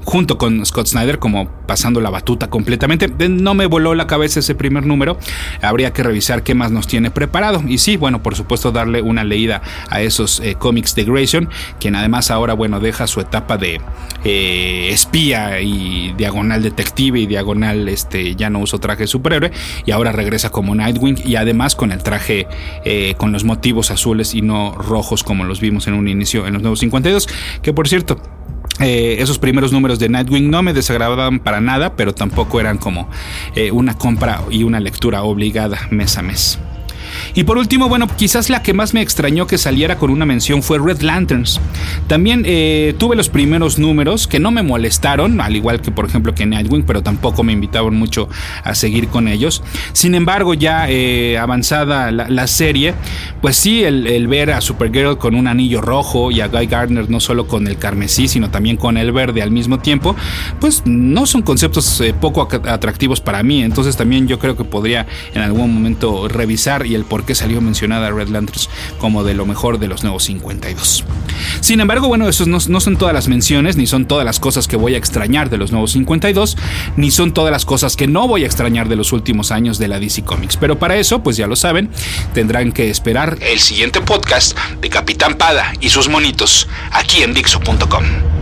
junto 0.05 0.39
con 0.39 0.65
Scott 0.67 0.89
Snyder, 0.89 1.19
como 1.19 1.51
pasando 1.67 2.01
la 2.01 2.11
batuta 2.11 2.51
completamente. 2.51 3.09
No 3.29 3.55
me 3.55 3.67
voló 3.67 3.95
la 3.95 4.07
cabeza 4.07 4.41
ese 4.41 4.55
primer 4.55 4.87
número, 4.87 5.19
habría 5.61 5.93
que 5.93 6.03
revisar 6.03 6.43
qué 6.43 6.55
más 6.55 6.71
nos 6.71 6.87
tiene 6.87 7.11
preparado. 7.11 7.63
Y 7.67 7.79
sí, 7.79 7.97
bueno, 7.97 8.23
por 8.23 8.35
supuesto 8.35 8.73
darle 8.73 9.03
una 9.03 9.25
leída 9.25 9.63
a 9.89 10.01
esos 10.01 10.43
cómics 10.59 10.95
de 10.95 11.05
Grayson, 11.05 11.49
quien 11.79 11.95
además 11.95 12.31
ahora, 12.33 12.55
bueno, 12.55 12.81
deja 12.81 13.07
su 13.07 13.21
etapa 13.21 13.57
de 13.57 13.81
eh, 14.25 14.89
espía 14.91 15.61
y 15.61 16.13
diagonal 16.17 16.63
detective 16.63 17.21
y 17.21 17.27
diagonal, 17.27 17.89
este, 17.89 18.35
ya 18.35 18.51
no 18.51 18.61
uso 18.61 18.79
traje 18.79 19.07
superhéroe 19.07 19.53
y 19.85 19.91
ahora 19.91 20.13
regresa 20.13 20.51
como 20.51 20.75
Nightwing 20.75 21.19
y 21.25 21.37
además 21.37 21.75
con 21.75 21.93
el 21.93 22.03
traje 22.03 22.47
eh, 22.85 23.15
con 23.17 23.33
los 23.33 23.45
motivos 23.45 23.91
azules 23.91 24.35
y 24.35 24.43
no 24.43 24.75
rojos 24.75 25.23
como 25.23 25.45
los 25.45 25.61
vimos 25.61 25.87
en 25.87 25.95
un 25.95 26.09
inicio 26.09 26.47
en 26.47 26.55
los 26.55 26.63
nuevos 26.63 26.81
52, 26.81 27.29
que 27.63 27.73
por 27.73 27.89
cierto, 27.89 28.21
eh, 28.81 29.17
esos 29.19 29.39
primeros 29.39 29.73
números 29.73 29.99
de 29.99 30.09
Nightwing 30.09 30.51
no 30.51 30.63
me 30.63 30.73
desagradaban 30.73 31.41
para 31.41 31.61
nada, 31.61 31.95
pero 31.95 32.15
tampoco 32.15 32.61
eran 32.61 32.79
como 32.79 33.09
una 33.73 33.97
compra 33.99 34.43
y 34.51 34.63
una 34.63 34.81
lectura 34.81 35.23
obligada 35.23 35.79
mes 35.91 36.17
a 36.17 36.23
mes. 36.23 36.59
Y 37.35 37.45
por 37.45 37.57
último, 37.57 37.89
bueno, 37.89 38.07
quizás 38.17 38.51
la 38.51 38.63
que 38.63 38.75
más 38.75 38.93
me 38.95 39.01
extrañó 39.01 39.47
que 39.47 39.59
saliera 39.59 39.97
con 39.97 40.11
una 40.11 40.27
mención 40.27 40.63
fue 40.63 40.79
Red 40.79 41.01
Lanterns. 41.01 41.61
También 42.07 42.43
eh, 42.47 42.95
tuve 42.99 43.17
los 43.17 43.29
primeros 43.29 43.79
números 43.79 44.27
que 44.27 44.39
no 44.39 44.51
me 44.51 44.63
molestaron, 44.63 45.41
al 45.41 45.57
igual 45.57 45.81
que 45.81 45.91
por 45.91 46.05
ejemplo 46.05 46.35
que 46.35 46.45
Nightwing, 46.45 46.83
pero 46.83 47.03
tampoco 47.03 47.43
me 47.43 47.53
invitaban 47.53 47.95
mucho 47.95 48.29
a 48.65 48.75
seguir 48.75 49.09
con 49.09 49.29
ellos. 49.29 49.63
Sin 49.93 50.15
embargo, 50.15 50.55
ya 50.55 50.91
eh, 50.91 51.39
avanzada 51.39 52.11
la, 52.11 52.47
serie, 52.47 52.95
pues 53.41 53.57
sí, 53.57 53.83
el, 53.85 54.27
ver 54.27 54.51
a 54.51 54.61
Supergirl 54.61 55.17
con 55.17 55.35
un 55.35 55.47
anillo 55.47 55.81
rojo 55.81 56.31
y 56.31 56.41
a 56.41 56.49
Guy 56.49 56.67
Gardner 56.67 57.09
no 57.09 57.21
solo 57.21 57.47
con 57.47 57.67
el 57.67 57.79
carmesí, 57.79 58.29
sino 58.29 58.51
también 58.51 58.77
con 58.77 58.97
el 58.97 59.13
verde 59.13 59.43
al 59.43 59.51
mismo 59.51 59.79
tiempo, 59.79 60.15
pues 60.61 60.83
no 60.85 61.27
son 61.27 61.43
conceptos 61.43 62.01
eh, 62.01 62.15
poco 62.19 62.49
atractivos 62.67 63.21
para 63.21 63.43
mí. 63.43 63.63
Entonces 63.63 63.97
también 63.97 64.29
yo 64.29 64.39
creo 64.39 64.57
que 64.57 64.65
podría 64.65 65.07
en 65.35 65.43
algún 65.43 65.73
momento 65.73 66.29
revisar 66.29 66.87
y 66.87 66.95
el 66.95 67.05
por 67.05 67.22
qué 67.25 67.35
salió 67.35 67.61
mencionada 67.61 68.11
Red 68.11 68.29
Lanterns 68.29 68.69
como 68.99 69.25
de 69.25 69.35
lo 69.35 69.47
mejor 69.47 69.79
de 69.79 69.89
los 69.89 70.03
nuevos 70.03 70.25
52. 70.25 71.05
Sin 71.61 71.81
embargo, 71.81 72.09
bueno, 72.09 72.29
esos 72.29 72.49
no, 72.49 72.59
no, 72.69 72.81
son 72.81 72.97
todas 72.97 73.15
las 73.15 73.29
menciones, 73.29 73.77
ni 73.77 73.87
son 73.87 74.07
todas 74.07 74.25
las 74.25 74.41
cosas 74.41 74.69
que 74.69 74.77
voy 74.77 74.95
a 74.95 74.99
extrañar 74.99 75.51
de 75.51 75.59
los 75.59 75.73
nuevos 75.73 75.93
52, 75.93 76.57
ni 76.97 77.11
son 77.11 77.33
todas 77.33 77.53
las 77.53 77.65
cosas 77.65 77.97
que 77.97 78.07
no 78.07 78.29
voy 78.29 78.45
a 78.45 78.47
extrañar 78.47 78.89
de 78.89 78.97
los 78.97 79.13
últimos 79.13 79.51
años 79.51 79.79
de 79.79 79.89
la 79.89 79.99
DC 79.99 80.23
Comics. 80.23 80.57
Pero 80.57 80.79
para 80.79 80.97
eso, 80.97 81.23
pues 81.23 81.37
ya 81.37 81.47
lo 81.47 81.57
saben, 81.57 81.91
tendrán 82.35 82.73
que 82.73 82.91
esperar 82.91 83.39
el 83.41 83.59
siguiente 83.59 84.01
podcast 84.01 84.57
de 84.81 84.89
Capitán 84.89 85.35
Pada 85.35 85.73
y 85.81 85.89
sus 85.89 86.09
monitos 86.09 86.69
aquí 86.93 87.23
en 87.23 87.35
Dixo.com. 87.35 88.42